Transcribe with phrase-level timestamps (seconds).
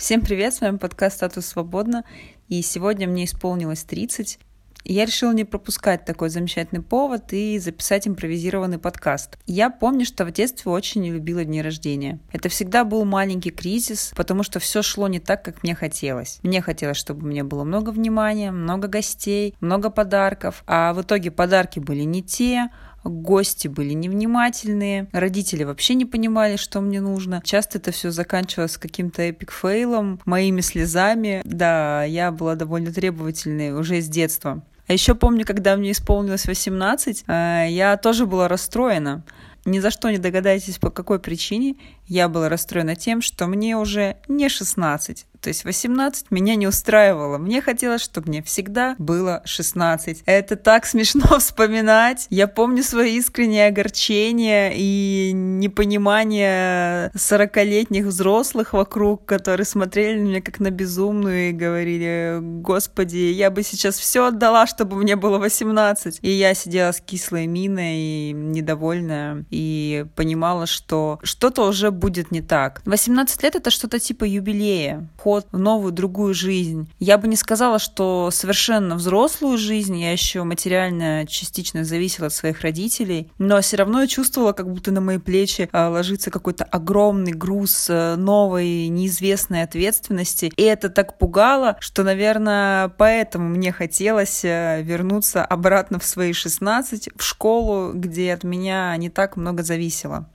[0.00, 2.04] Всем привет, с вами подкаст «Статус свободно»,
[2.48, 4.38] и сегодня мне исполнилось 30.
[4.82, 9.36] Я решила не пропускать такой замечательный повод и записать импровизированный подкаст.
[9.46, 12.18] Я помню, что в детстве очень не любила дни рождения.
[12.32, 16.40] Это всегда был маленький кризис, потому что все шло не так, как мне хотелось.
[16.42, 21.78] Мне хотелось, чтобы меня было много внимания, много гостей, много подарков, а в итоге подарки
[21.78, 22.70] были не те,
[23.04, 27.40] гости были невнимательные, родители вообще не понимали, что мне нужно.
[27.44, 31.42] Часто это все заканчивалось каким-то эпик фейлом, моими слезами.
[31.44, 34.62] Да, я была довольно требовательной уже с детства.
[34.86, 39.24] А еще помню, когда мне исполнилось 18, э, я тоже была расстроена.
[39.64, 44.16] Ни за что не догадаетесь, по какой причине я была расстроена тем, что мне уже
[44.26, 47.38] не 16, то есть 18 меня не устраивало.
[47.38, 50.22] Мне хотелось, чтобы мне всегда было 16.
[50.26, 52.26] Это так смешно вспоминать.
[52.30, 60.60] Я помню свои искренние огорчения и непонимание 40-летних взрослых вокруг, которые смотрели на меня как
[60.60, 66.18] на безумную и говорили, господи, я бы сейчас все отдала, чтобы мне было 18.
[66.22, 72.42] И я сидела с кислой миной и недовольная и понимала, что что-то уже будет не
[72.42, 72.82] так.
[72.84, 76.90] 18 лет это что-то типа юбилея вход в новую, другую жизнь.
[76.98, 82.62] Я бы не сказала, что совершенно взрослую жизнь, я еще материально частично зависела от своих
[82.62, 87.32] родителей, но все равно я чувствовала, как будто на мои плечи а, ложится какой-то огромный
[87.32, 90.52] груз э, новой, неизвестной ответственности.
[90.56, 97.10] И это так пугало, что, наверное, поэтому мне хотелось э, вернуться обратно в свои 16,
[97.16, 100.26] в школу, где от меня не так много зависело.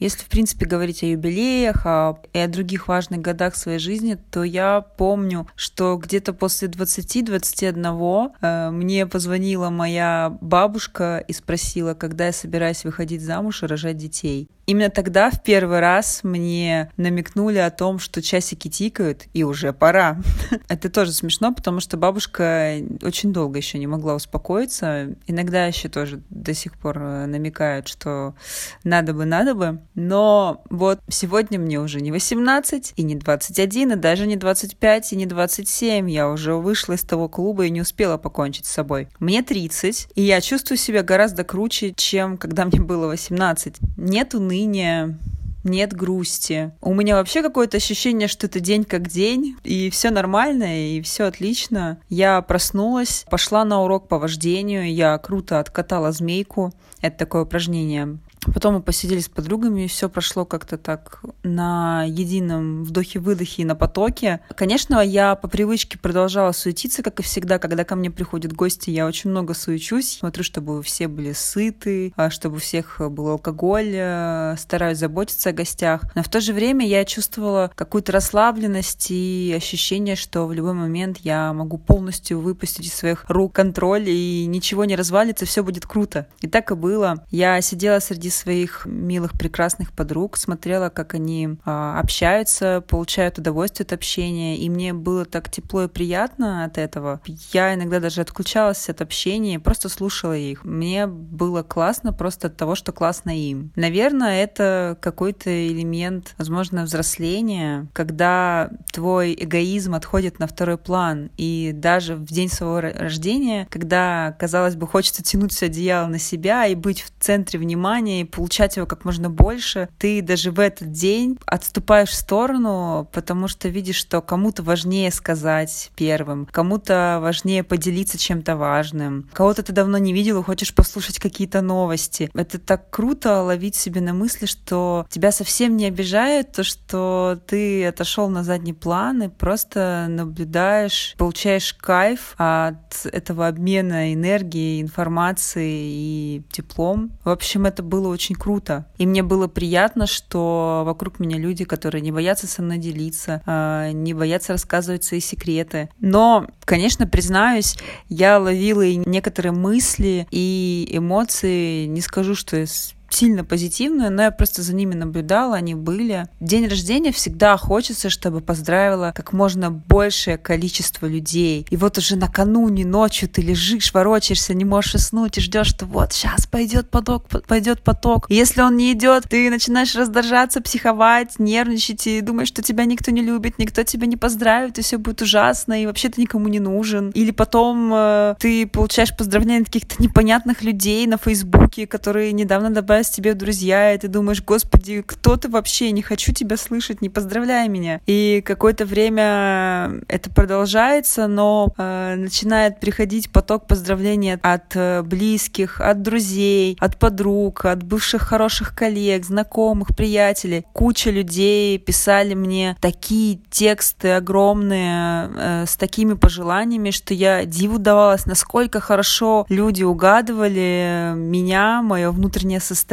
[0.00, 4.42] Если, в принципе, говорить о юбилеях о, и о других важных годах своей жизни, то
[4.42, 12.32] я помню, что где-то после 20-21 э, мне позвонила моя бабушка и спросила, когда я
[12.32, 14.48] собираюсь выходить замуж и рожать детей.
[14.70, 20.20] Именно тогда в первый раз мне намекнули о том, что часики тикают и уже пора.
[20.68, 25.16] Это тоже смешно, потому что бабушка очень долго еще не могла успокоиться.
[25.26, 28.36] Иногда еще тоже до сих пор э, намекают, что
[28.84, 29.80] надо бы, надо бы.
[29.96, 35.16] Но вот сегодня мне уже не 18, и не 21, и даже не 25, и
[35.16, 36.08] не 27.
[36.08, 39.08] Я уже вышла из того клуба и не успела покончить с собой.
[39.18, 43.74] Мне 30, и я чувствую себя гораздо круче, чем когда мне было 18.
[43.96, 45.18] Нет уныния уныния,
[45.64, 46.72] нет грусти.
[46.80, 51.24] У меня вообще какое-то ощущение, что это день как день, и все нормально, и все
[51.24, 51.98] отлично.
[52.08, 56.72] Я проснулась, пошла на урок по вождению, я круто откатала змейку.
[57.02, 63.62] Это такое упражнение Потом мы посидели с подругами, все прошло как-то так на едином вдохе-выдохе
[63.62, 64.40] и на потоке.
[64.56, 69.06] Конечно, я по привычке продолжала суетиться, как и всегда, когда ко мне приходят гости, я
[69.06, 74.56] очень много суечусь, смотрю, чтобы все были сыты, а чтобы у всех был алкоголь, э,
[74.58, 76.02] стараюсь заботиться о гостях.
[76.14, 81.18] Но в то же время я чувствовала какую-то расслабленность и ощущение, что в любой момент
[81.18, 86.26] я могу полностью выпустить из своих рук контроль, и ничего не развалится, все будет круто.
[86.40, 87.24] И так и было.
[87.30, 93.92] Я сидела среди своих милых, прекрасных подруг, смотрела, как они а, общаются, получают удовольствие от
[93.92, 97.20] общения, и мне было так тепло и приятно от этого.
[97.52, 100.64] Я иногда даже отключалась от общения просто слушала их.
[100.64, 103.72] Мне было классно просто от того, что классно им.
[103.76, 112.16] Наверное, это какой-то элемент, возможно, взросления, когда твой эгоизм отходит на второй план, и даже
[112.16, 117.02] в день своего рождения, когда, казалось бы, хочется тянуть все одеяло на себя и быть
[117.02, 122.10] в центре внимания, и получать его как можно больше, ты даже в этот день отступаешь
[122.10, 129.28] в сторону, потому что видишь, что кому-то важнее сказать первым, кому-то важнее поделиться чем-то важным,
[129.32, 132.30] кого-то ты давно не видел и хочешь послушать какие-то новости.
[132.34, 137.86] Это так круто ловить себе на мысли, что тебя совсем не обижает то, что ты
[137.86, 146.42] отошел на задний план и просто наблюдаешь, получаешь кайф от этого обмена энергией, информацией и
[146.50, 147.12] теплом.
[147.24, 148.86] В общем, это было очень круто.
[148.98, 153.92] И мне было приятно, что вокруг меня люди, которые не боятся со мной делиться, а,
[153.92, 155.88] не боятся рассказывать свои секреты.
[156.00, 157.76] Но, конечно, признаюсь,
[158.08, 161.86] я ловила и некоторые мысли и эмоции.
[161.86, 162.66] Не скажу, что я
[163.12, 166.26] сильно позитивную, но я просто за ними наблюдала, они были.
[166.40, 171.66] День рождения всегда хочется, чтобы поздравила как можно большее количество людей.
[171.70, 176.12] И вот уже накануне ночью ты лежишь, ворочаешься, не можешь уснуть и ждешь, что вот
[176.12, 178.26] сейчас пойдет поток, пойдет поток.
[178.28, 183.10] И если он не идет, ты начинаешь раздражаться, психовать, нервничать и думаешь, что тебя никто
[183.10, 186.60] не любит, никто тебя не поздравит, и все будет ужасно, и вообще ты никому не
[186.60, 187.10] нужен.
[187.10, 192.99] Или потом э, ты получаешь поздравления от каких-то непонятных людей на Фейсбуке, которые недавно добавили
[193.00, 197.00] добавилась тебе в друзья, и ты думаешь, господи, кто ты вообще, не хочу тебя слышать,
[197.00, 198.00] не поздравляй меня.
[198.06, 206.02] И какое-то время это продолжается, но э, начинает приходить поток поздравлений от э, близких, от
[206.02, 210.64] друзей, от подруг, от бывших хороших коллег, знакомых, приятелей.
[210.72, 218.26] Куча людей писали мне такие тексты огромные э, с такими пожеланиями, что я диву давалась,
[218.26, 222.89] насколько хорошо люди угадывали меня, мое внутреннее состояние,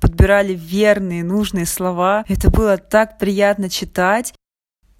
[0.00, 2.24] подбирали верные, нужные слова.
[2.28, 4.34] Это было так приятно читать.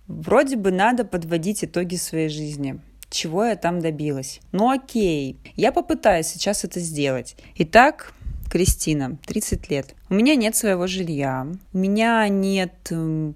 [0.07, 2.81] Вроде бы надо подводить итоги своей жизни
[3.15, 4.41] чего я там добилась.
[4.51, 7.37] Ну окей, я попытаюсь сейчас это сделать.
[7.55, 8.13] Итак,
[8.51, 9.95] Кристина, 30 лет.
[10.11, 12.93] У меня нет своего жилья, у меня нет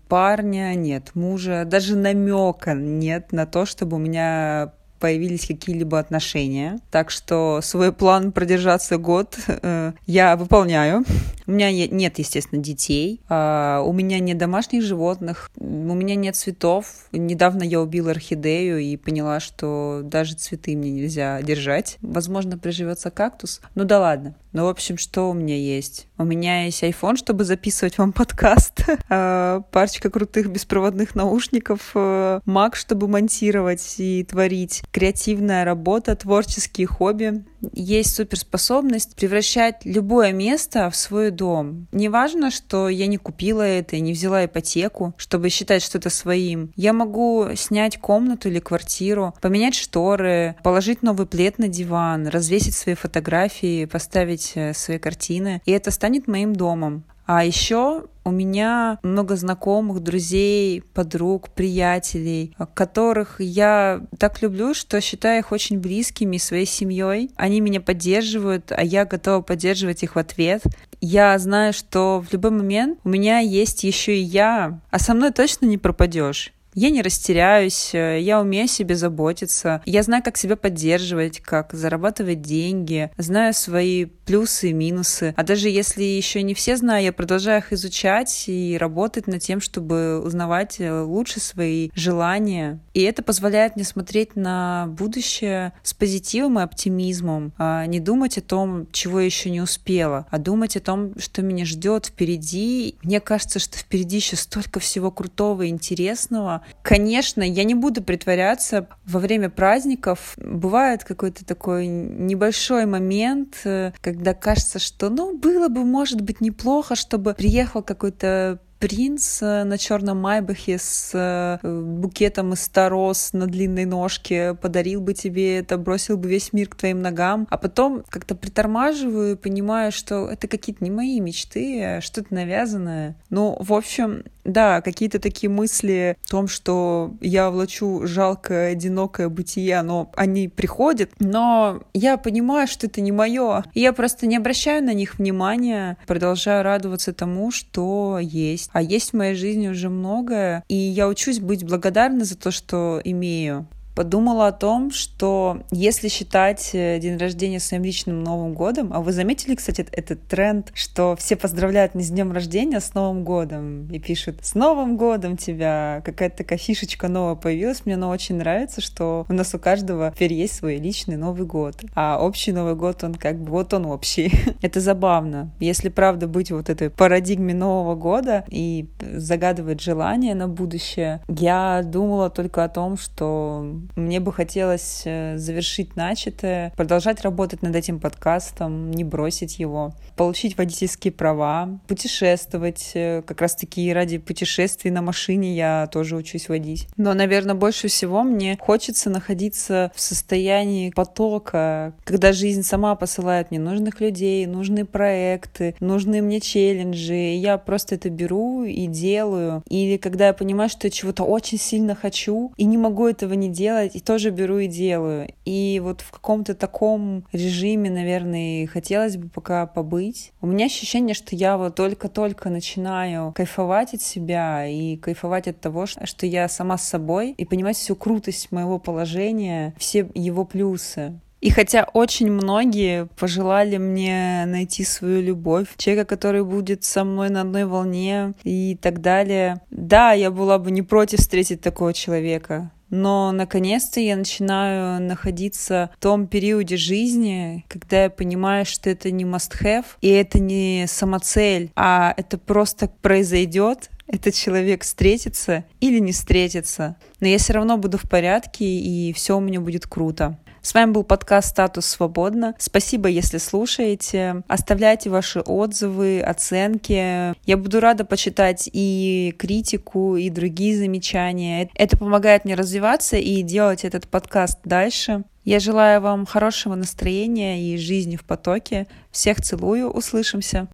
[0.08, 6.80] парня, нет мужа, даже намека нет на то, чтобы у меня появились какие-либо отношения.
[6.90, 11.04] Так что свой план продержаться год э, я выполняю.
[11.46, 16.86] У меня нет, естественно, детей, э, у меня нет домашних животных, у меня нет цветов.
[17.12, 21.96] Недавно я убила орхидею и поняла, что даже цветы мне нельзя держать.
[22.02, 23.60] Возможно, приживется кактус.
[23.74, 24.34] Ну да ладно.
[24.52, 26.07] Ну, в общем, что у меня есть?
[26.20, 32.74] У меня есть iPhone, чтобы записывать вам подкаст, а, парочка крутых беспроводных наушников, э, Mac,
[32.74, 37.44] чтобы монтировать и творить, креативная работа, творческие хобби.
[37.72, 41.86] Есть суперспособность превращать любое место в свой дом.
[41.92, 46.72] Неважно, что я не купила это и не взяла ипотеку, чтобы считать что-то своим.
[46.76, 52.94] Я могу снять комнату или квартиру, поменять шторы, положить новый плед на диван, развесить свои
[52.94, 57.04] фотографии, поставить э, свои картины, и это станет моим домом.
[57.28, 65.40] А еще у меня много знакомых, друзей, подруг, приятелей, которых я так люблю, что считаю
[65.40, 67.30] их очень близкими своей семьей.
[67.36, 70.62] Они меня поддерживают, а я готова поддерживать их в ответ.
[71.02, 75.30] Я знаю, что в любой момент у меня есть еще и я, а со мной
[75.30, 76.54] точно не пропадешь.
[76.80, 82.40] Я не растеряюсь, э, я умею себе заботиться, я знаю, как себя поддерживать, как зарабатывать
[82.40, 85.34] деньги, знаю свои плюсы и минусы.
[85.36, 89.60] А даже если еще не все знаю, я продолжаю их изучать и работать над тем,
[89.60, 92.78] чтобы узнавать э, лучше свои желания.
[92.94, 98.42] И это позволяет мне смотреть на будущее с позитивом и оптимизмом, а не думать о
[98.42, 102.94] том, чего я еще не успела, а думать о том, что меня ждет впереди.
[103.02, 108.88] Мне кажется, что впереди еще столько всего крутого и интересного, Конечно, я не буду притворяться.
[109.04, 115.84] Во время праздников бывает какой-то такой небольшой момент, э, когда кажется, что, ну, было бы,
[115.84, 122.62] может быть, неплохо, чтобы приехал какой-то принц э, на черном майбахе с э, букетом из
[122.62, 127.02] ста роз на длинной ножке подарил бы тебе это, бросил бы весь мир к твоим
[127.02, 132.34] ногам, а потом как-то притормаживаю и понимаю, что это какие-то не мои мечты, а что-то
[132.34, 133.16] навязанное.
[133.30, 139.82] Ну, в общем, да, какие-то такие мысли о том, что я влачу жалкое, одинокое бытие,
[139.82, 143.64] но они приходят, но я понимаю, что это не мое.
[143.74, 148.70] И я просто не обращаю на них внимания, продолжаю радоваться тому, что есть.
[148.72, 153.00] А есть в моей жизни уже многое, и я учусь быть благодарна за то, что
[153.04, 153.66] имею
[153.98, 159.10] подумала о том, что если считать э, день рождения своим личным Новым годом, а вы
[159.10, 163.88] заметили, кстати, этот тренд, что все поздравляют не с днем рождения, а с Новым годом
[163.90, 167.84] и пишут «С Новым годом тебя!» Какая-то такая фишечка новая появилась.
[167.86, 171.82] Мне она очень нравится, что у нас у каждого теперь есть свой личный Новый год.
[171.96, 174.30] А общий Новый год, он как бы вот он общий.
[174.62, 175.50] Это забавно.
[175.58, 182.30] Если правда быть вот этой парадигме Нового года и загадывать желания на будущее, я думала
[182.30, 188.90] только о том, что мне бы хотелось э, завершить начатое, продолжать работать над этим подкастом,
[188.90, 192.92] не бросить его, получить водительские права, путешествовать.
[192.94, 196.88] Э, как раз-таки ради путешествий на машине я тоже учусь водить.
[196.96, 203.60] Но, наверное, больше всего мне хочется находиться в состоянии потока, когда жизнь сама посылает мне
[203.60, 207.14] нужных людей, нужные проекты, нужные мне челленджи.
[207.14, 209.62] Я просто это беру и делаю.
[209.68, 213.48] Или когда я понимаю, что я чего-то очень сильно хочу и не могу этого не
[213.48, 215.32] делать, делать, и тоже беру и делаю.
[215.44, 220.32] И вот в каком-то таком режиме, наверное, хотелось бы пока побыть.
[220.40, 225.86] У меня ощущение, что я вот только-только начинаю кайфовать от себя и кайфовать от того,
[225.86, 231.20] что я сама с собой, и понимать всю крутость моего положения, все его плюсы.
[231.40, 237.42] И хотя очень многие пожелали мне найти свою любовь, человека, который будет со мной на
[237.42, 242.72] одной волне и так далее, да, я была бы не против встретить такого человека.
[242.90, 249.24] Но наконец-то я начинаю находиться в том периоде жизни, когда я понимаю, что это не
[249.24, 256.96] must-have, и это не самоцель, а это просто произойдет, этот человек встретится или не встретится.
[257.20, 260.38] Но я все равно буду в порядке, и все у меня будет круто.
[260.62, 262.54] С вами был подкаст «Статус свободно».
[262.58, 264.42] Спасибо, если слушаете.
[264.48, 267.34] Оставляйте ваши отзывы, оценки.
[267.46, 271.70] Я буду рада почитать и критику, и другие замечания.
[271.74, 275.24] Это помогает мне развиваться и делать этот подкаст дальше.
[275.44, 278.86] Я желаю вам хорошего настроения и жизни в потоке.
[279.10, 280.68] Всех целую, услышимся.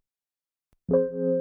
[0.87, 1.34] thank you